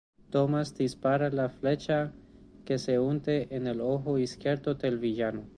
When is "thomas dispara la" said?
0.31-1.47